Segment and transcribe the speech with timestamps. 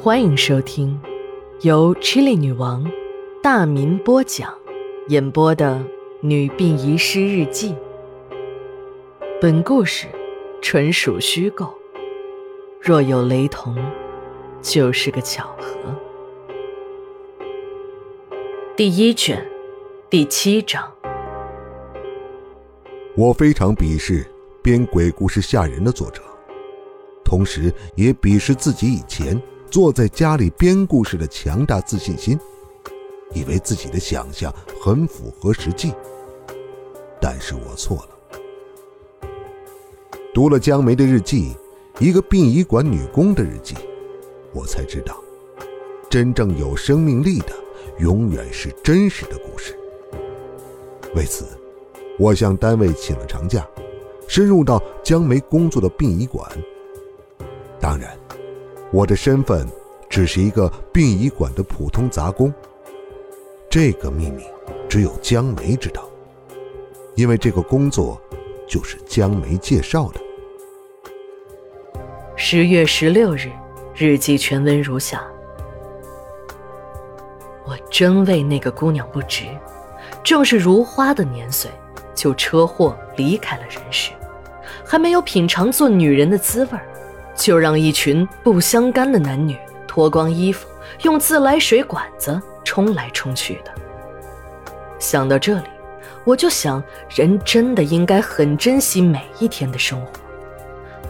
[0.00, 0.96] 欢迎收听
[1.62, 2.88] 由 Chili 女王
[3.42, 4.56] 大民播讲、
[5.08, 5.74] 演播的
[6.20, 7.72] 《女病遗失日记》。
[9.40, 10.06] 本故事
[10.62, 11.74] 纯属虚构，
[12.80, 13.76] 若有雷同，
[14.62, 15.76] 就是个巧合。
[18.76, 19.44] 第一卷
[20.08, 20.88] 第七章。
[23.16, 24.24] 我非常鄙视
[24.62, 26.22] 编鬼故事吓人的作者，
[27.24, 29.42] 同时也鄙视自己以前。
[29.70, 32.38] 坐在家里编故事的强大自信心，
[33.34, 35.92] 以为自己的想象很符合实际，
[37.20, 39.28] 但是我错了。
[40.32, 41.54] 读了江梅的日记，
[41.98, 43.74] 一个殡仪馆女工的日记，
[44.54, 45.18] 我才知道，
[46.08, 47.52] 真正有生命力的，
[47.98, 49.78] 永远是真实的故事。
[51.14, 51.44] 为此，
[52.18, 53.66] 我向单位请了长假，
[54.26, 56.50] 深入到江梅工作的殡仪馆。
[57.78, 58.16] 当然。
[58.90, 59.66] 我的身份
[60.08, 62.52] 只是一个殡仪馆的普通杂工。
[63.68, 64.42] 这个秘密
[64.88, 66.08] 只有江梅知道，
[67.14, 68.18] 因为这个工作
[68.66, 70.20] 就是江梅介绍的。
[72.34, 73.50] 十月十六日，
[73.94, 75.22] 日记全文如下：
[77.66, 79.44] 我真为那个姑娘不值，
[80.24, 81.70] 正是如花的年岁，
[82.14, 84.12] 就车祸离开了人世，
[84.82, 86.88] 还没有品尝做女人的滋味儿。
[87.38, 90.66] 就让一群不相干的男女脱光衣服，
[91.02, 93.72] 用自来水管子冲来冲去的。
[94.98, 95.68] 想到这里，
[96.24, 96.82] 我就想，
[97.14, 100.12] 人真的应该很珍惜每一天的生活，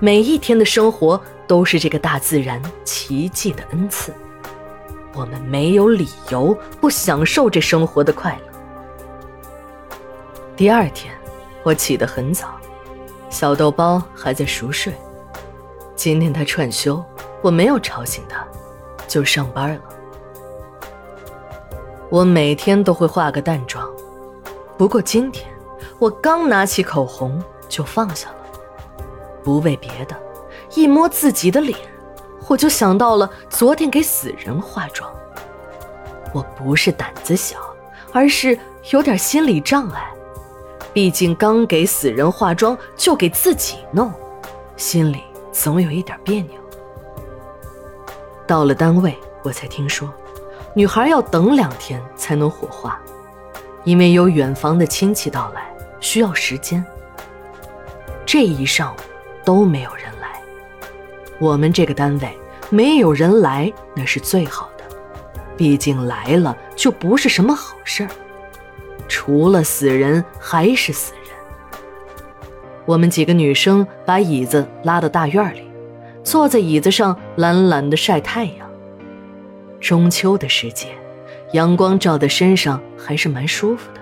[0.00, 4.12] 每一天的生活都是这个大自然奇迹的恩赐，
[5.12, 8.52] 我们没有理由不享受这生活的快乐。
[10.56, 11.14] 第二天，
[11.62, 12.58] 我起得很早，
[13.28, 14.90] 小豆包还在熟睡。
[15.96, 17.02] 今天他串休，
[17.40, 18.46] 我没有吵醒他，
[19.06, 19.80] 就上班了。
[22.10, 23.88] 我每天都会化个淡妆，
[24.76, 25.48] 不过今天
[25.98, 28.36] 我刚拿起口红就放下了，
[29.42, 30.16] 不为别的，
[30.74, 31.76] 一摸自己的脸，
[32.48, 35.10] 我就想到了昨天给死人化妆。
[36.32, 37.58] 我不是胆子小，
[38.12, 38.58] 而是
[38.90, 40.12] 有点心理障碍，
[40.92, 44.12] 毕竟刚给死人化妆就给自己弄，
[44.76, 45.22] 心里。
[45.54, 46.60] 总有一点别扭。
[48.44, 50.12] 到了单位，我才听说，
[50.74, 53.00] 女孩要等两天才能火化，
[53.84, 56.84] 因为有远房的亲戚到来，需要时间。
[58.26, 58.98] 这一上午
[59.44, 60.40] 都没有人来，
[61.38, 62.36] 我们这个单位
[62.68, 64.84] 没有人来那是最好的，
[65.56, 68.10] 毕竟来了就不是什么好事儿，
[69.06, 71.23] 除了死人还是死人。
[72.86, 75.62] 我们几个女生把椅子拉到大院里，
[76.22, 78.68] 坐在椅子上懒懒的晒太阳。
[79.80, 80.88] 中秋的时节，
[81.52, 84.00] 阳光照在身上还是蛮舒服的。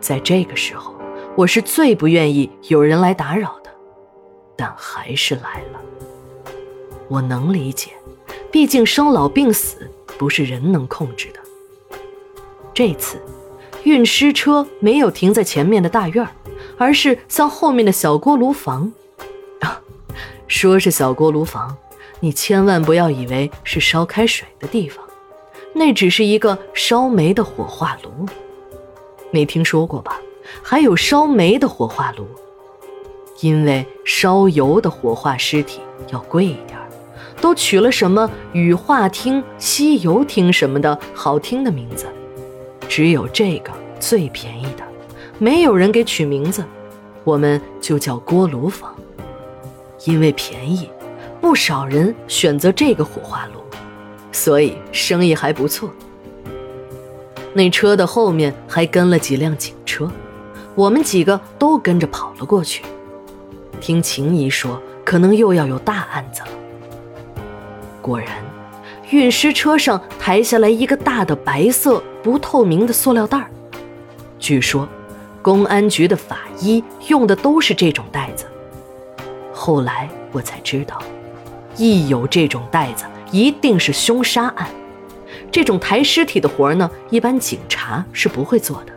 [0.00, 0.94] 在这个时候，
[1.36, 3.70] 我是最不愿意有人来打扰的，
[4.56, 5.80] 但还是来了。
[7.08, 7.90] 我能理解，
[8.52, 11.40] 毕竟生老病死不是人能控制的。
[12.72, 13.20] 这次，
[13.82, 16.30] 运尸车没有停在前面的大院儿。
[16.78, 18.90] 而是向后面的小锅炉房，
[19.60, 19.80] 啊，
[20.46, 21.76] 说是小锅炉房，
[22.20, 25.04] 你千万不要以为是烧开水的地方，
[25.74, 28.26] 那只是一个烧煤的火化炉。
[29.30, 30.18] 没听说过吧？
[30.62, 32.26] 还有烧煤的火化炉，
[33.40, 35.80] 因为烧油的火化尸体
[36.10, 36.78] 要贵一点，
[37.40, 42.06] 都取了什么羽化厅、吸油厅什么的好听的名字，
[42.88, 44.87] 只有这个最便宜的。
[45.40, 46.64] 没有人给取名字，
[47.22, 48.92] 我们就叫锅炉房，
[50.04, 50.90] 因为便宜，
[51.40, 53.60] 不少人选择这个火化炉，
[54.32, 55.88] 所以生意还不错。
[57.54, 60.10] 那车的后面还跟了几辆警车，
[60.74, 62.82] 我们几个都跟着跑了过去。
[63.80, 66.48] 听秦姨说，可能又要有大案子了。
[68.02, 68.28] 果然，
[69.10, 73.48] 运尸车上抬下来一个大的白色不透明的塑料袋，
[74.40, 74.88] 据说。
[75.48, 78.44] 公安局的法医用的都是这种袋子。
[79.50, 81.02] 后来我才知道，
[81.78, 84.68] 一有这种袋子，一定是凶杀案。
[85.50, 88.92] 这种抬尸体的活呢，一般警察是不会做的。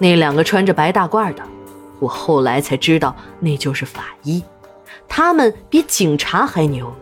[0.00, 1.42] 那两个穿着白大褂的，
[2.00, 4.42] 我后来才知道那就是法医，
[5.06, 6.92] 他们比警察还牛。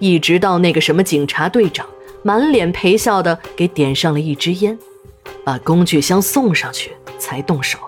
[0.00, 1.86] 一直到那个什么警察队长
[2.22, 4.78] 满脸陪笑的给点上了一支烟，
[5.44, 6.92] 把工具箱送上去。
[7.22, 7.78] 才动手，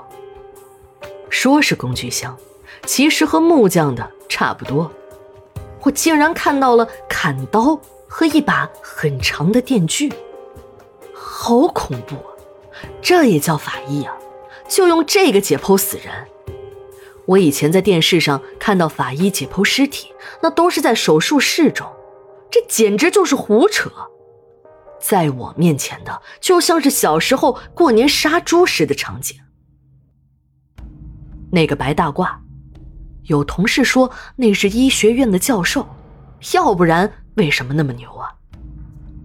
[1.29, 2.37] 说是工具箱，
[2.87, 4.89] 其实和木匠的差不多。
[5.83, 7.77] 我竟然看到了砍刀
[8.07, 10.13] 和一把很长的电锯，
[11.13, 12.31] 好恐怖啊！
[13.03, 14.17] 这也叫法医啊？
[14.69, 16.15] 就用这个解剖死人？
[17.27, 21.89] 我以前在电视上看到法医解剖尸体，那都是在手术室中，
[22.53, 23.91] 这简直就是胡扯。
[25.05, 29.39] 在我面前的，就像是小时候过年杀猪时的场景。
[31.53, 32.37] 那个白大褂，
[33.25, 35.87] 有同事说那是医学院的教授，
[36.55, 38.33] 要不然为什么那么牛啊？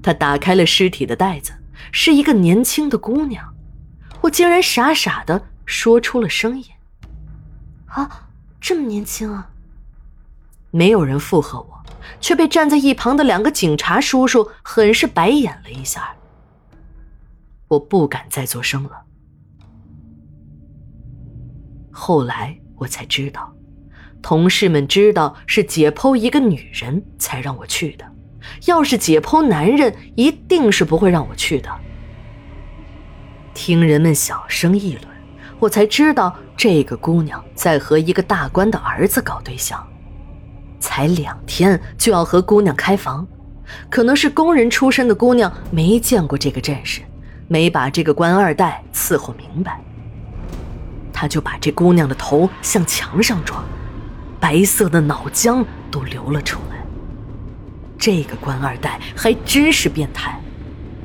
[0.04, 1.54] 他打开了尸体的袋子，
[1.94, 3.56] 是一个年轻的姑娘，
[4.20, 6.66] 我竟然傻傻的说出了声音
[7.88, 8.28] ：“啊，
[8.60, 9.50] 这么年轻啊！”
[10.72, 11.79] 没有人附和我。
[12.20, 16.14] 却被站在一旁的两个警察叔叔很是白眼了一下。
[17.68, 18.92] 我不敢再作声了。
[21.92, 23.54] 后来我才知道，
[24.22, 28.06] 同事们知道是解剖一个女人才让我去的，
[28.66, 31.70] 要是解剖男人，一定是不会让我去的。
[33.54, 35.08] 听人们小声议论，
[35.60, 39.86] 我才知道这个姑娘在和一个大官的儿子搞对象。
[40.80, 43.28] 才两天就要和姑娘开房，
[43.90, 47.02] 可能是工人出身的姑娘没见过这个阵势，
[47.48, 49.80] 没把这个官二代伺候明白，
[51.12, 53.64] 他就把这姑娘的头向墙上撞，
[54.40, 56.78] 白色的脑浆都流了出来。
[57.98, 60.40] 这个官二代还真是变态，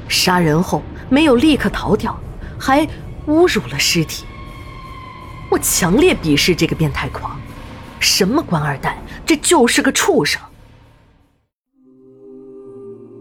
[0.09, 2.17] 杀人后没有立刻逃掉，
[2.59, 2.87] 还
[3.27, 4.25] 侮辱了尸体。
[5.51, 7.37] 我强烈鄙视这个变态狂。
[8.01, 10.41] 什么官二代，这就是个畜生。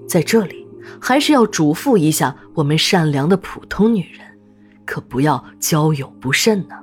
[0.08, 0.68] 在这里，
[1.02, 4.40] 还是要嘱咐一下我们善良的普通女人，
[4.86, 6.76] 可不要交友不慎呢。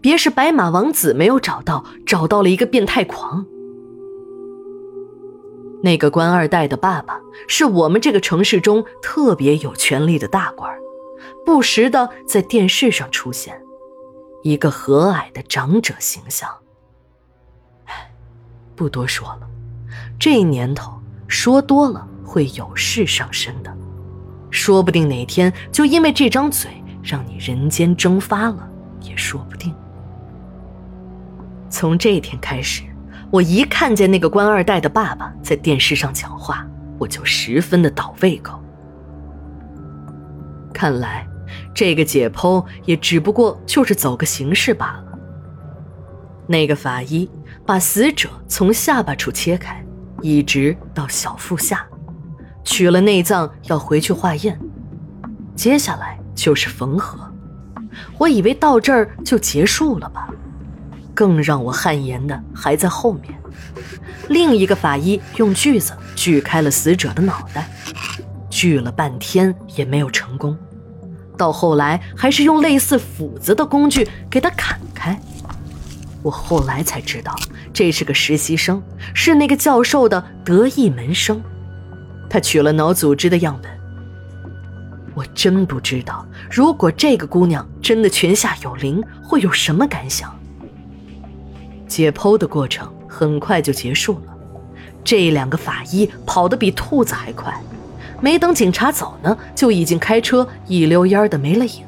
[0.00, 3.46] 别是白马王子没有找到，找到了一个变态狂。
[5.82, 10.74] 那个官二代的爸爸是我们这个城市中特别有权力的大官，
[11.44, 13.62] 不时的在电视上出现，
[14.42, 16.50] 一个和蔼的长者形象。
[18.76, 19.48] 不多说了，
[20.18, 20.92] 这年头
[21.26, 23.74] 说多了会有事上身的，
[24.50, 26.70] 说不定哪天就因为这张嘴
[27.02, 28.68] 让你人间蒸发了，
[29.00, 29.74] 也说不定。
[31.70, 32.82] 从这天开始，
[33.30, 36.66] 我一看见那个官二代的爸爸在电视上讲话，
[36.98, 38.62] 我就十分的倒胃口。
[40.72, 41.26] 看来，
[41.74, 45.18] 这个解剖也只不过就是走个形式罢了。
[46.46, 47.28] 那个法医。
[47.66, 49.84] 把死者从下巴处切开，
[50.22, 51.84] 一直到小腹下，
[52.62, 54.58] 取了内脏要回去化验。
[55.56, 57.18] 接下来就是缝合。
[58.18, 60.28] 我以为到这儿就结束了吧，
[61.12, 63.34] 更让我汗颜的还在后面。
[64.28, 67.68] 另一个法医用锯子锯开了死者的脑袋，
[68.48, 70.56] 锯了半天也没有成功，
[71.36, 75.18] 到后来还是用类似斧子的工具给他砍开。
[76.26, 77.32] 我后来才知道。
[77.72, 78.82] 这是个实习生，
[79.14, 81.40] 是那个教授的得意门生。
[82.28, 83.70] 他取了脑组织的样本。
[85.14, 90.36] 我真不知道，如果这个姑娘真的泉下有灵，会有什么感想。
[91.86, 94.36] 解剖的过程很快就结束了，
[95.04, 97.62] 这两个法医跑得比兔子还快，
[98.20, 101.84] 没等警察走呢，就已经开车一溜烟的没了影。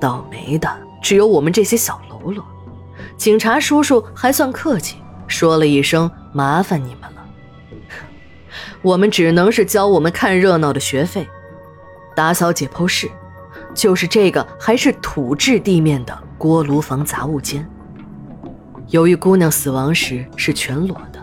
[0.00, 0.68] 倒霉的
[1.00, 2.44] 只有我们这些小喽啰。
[3.16, 7.26] 警察叔叔还算客气，说了一声“麻烦你们了”，
[8.82, 11.26] 我们只能是交我们看热闹的学费，
[12.14, 13.08] 打扫解剖室，
[13.74, 17.66] 就是这个还是土质地面的锅炉房杂物间。
[18.88, 21.18] 由于姑娘死亡时是全裸的，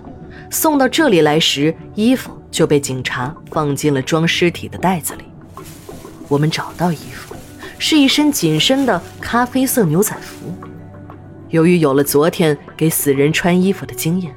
[0.49, 5.25] 送到这里来时衣服就被警察放进了装尸体的袋子里。
[6.27, 7.35] 我们找到衣服，
[7.77, 10.51] 是一身紧身的咖啡色牛仔服。
[11.51, 14.33] 由于有了昨天给死人穿衣服的经验，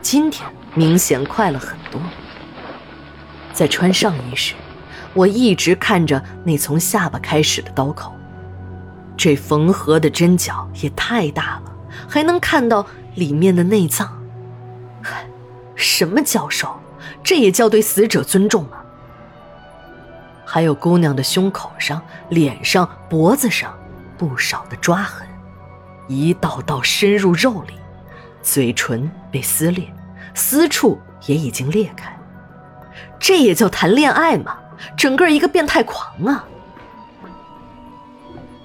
[0.00, 2.00] 今天明显快了很多。
[3.52, 4.54] 在穿上衣时，
[5.14, 8.14] 我一直看着那从下巴开始的刀口，
[9.16, 11.72] 这缝合的针脚也太大了，
[12.08, 14.16] 还能看到里面的内脏。
[15.74, 16.78] 什么教授？
[17.22, 18.82] 这也叫对死者尊重吗？
[20.44, 23.74] 还有姑娘的胸口上、脸上、脖子上
[24.18, 25.19] 不少的抓痕。
[26.10, 27.74] 一道道深入肉里，
[28.42, 29.86] 嘴唇被撕裂，
[30.34, 32.12] 私处也已经裂开。
[33.16, 34.58] 这也叫谈恋爱吗？
[34.96, 36.44] 整个一个变态狂啊！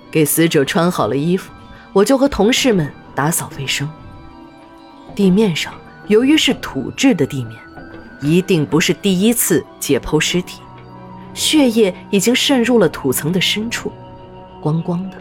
[0.10, 1.52] 给死者穿好了衣服，
[1.94, 3.88] 我就和同事们打扫卫生。
[5.14, 5.72] 地面上
[6.08, 7.62] 由于是土质的地面，
[8.22, 10.62] 一定不是第一次解剖尸体，
[11.36, 13.92] 血液已经渗入了土层的深处，
[14.60, 15.18] 光光的。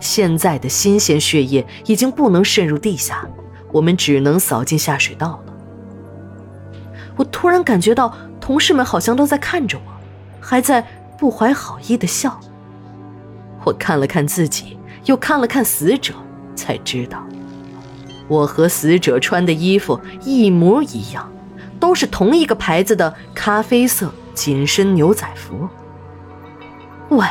[0.00, 3.28] 现在的新鲜血液已经不能渗入地下，
[3.70, 5.54] 我们只能扫进下水道了。
[7.16, 9.92] 我突然感觉到同事们好像都在看着我，
[10.40, 10.84] 还在
[11.18, 12.40] 不怀好意的笑。
[13.62, 16.14] 我看了看自己，又看了看死者，
[16.56, 17.22] 才知道，
[18.26, 21.30] 我和死者穿的衣服一模一样，
[21.78, 25.68] 都是同一个牌子的咖啡色紧身牛仔服。
[27.10, 27.26] 喂，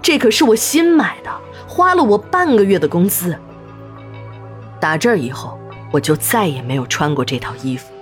[0.00, 1.30] 这可是我新买的。
[1.70, 3.38] 花了我半个月的工资。
[4.80, 5.56] 打这儿以后，
[5.92, 7.92] 我就再也没有穿过这套衣服。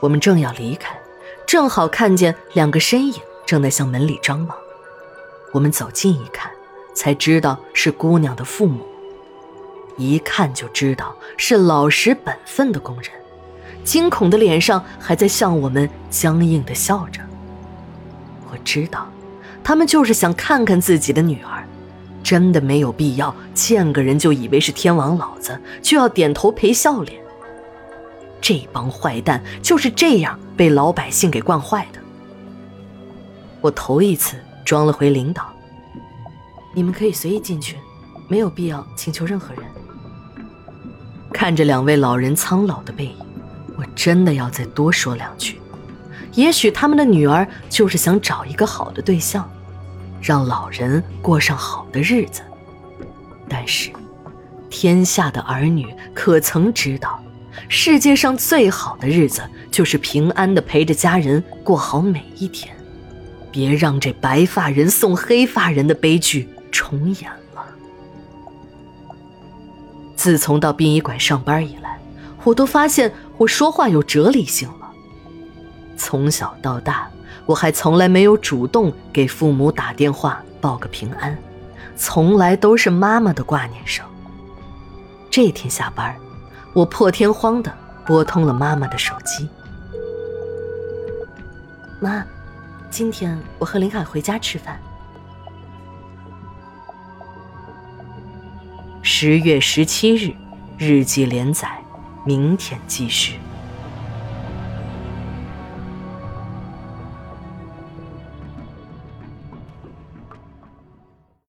[0.00, 0.98] 我们正要离开，
[1.46, 4.56] 正好看见两个身影正在向门里张望。
[5.52, 6.50] 我们走近一看，
[6.94, 8.80] 才知道是姑娘的父母。
[9.98, 13.10] 一看就知道是老实本分的工人，
[13.84, 17.20] 惊恐的脸上还在向我们僵硬的笑着。
[18.50, 19.06] 我知道，
[19.62, 21.62] 他们就是想看看自己的女儿。
[22.24, 27.22] 真的没有必要见个人就以为是天王老子，就要点头赔笑脸。
[28.40, 32.00] 这帮坏蛋就是这样被老百姓给惯坏的。
[33.60, 35.52] 我头一次装了回领导，
[36.74, 37.76] 你们可以随意进去，
[38.26, 39.62] 没有必要请求任何人。
[41.32, 43.16] 看着两位老人苍老的背影，
[43.76, 45.60] 我真的要再多说两句。
[46.32, 49.48] 也许他们的女儿就是想找一个好的对象。
[50.24, 52.40] 让老人过上好的日子，
[53.46, 53.90] 但是，
[54.70, 57.22] 天下的儿女可曾知道，
[57.68, 62.74] 世界上最好的日子就是平安的陪着家人过好每一天，
[63.52, 67.62] 别让这白发人送黑发人的悲剧重演了。
[70.16, 71.98] 自从到殡仪馆上班以来，
[72.44, 74.90] 我都发现我说话有哲理性了。
[75.98, 77.10] 从小到大。
[77.46, 81.36] 我还从来没有主动给父母打电话报个平安，
[81.94, 84.04] 从来都是妈妈的挂念声。
[85.30, 86.16] 这天下班，
[86.72, 87.72] 我破天荒的
[88.06, 89.48] 拨通了妈妈的手机。
[92.00, 92.24] 妈，
[92.90, 94.80] 今天我和林海回家吃饭。
[99.02, 100.32] 十月十七日，
[100.78, 101.68] 日记连载，
[102.24, 103.38] 明天继续。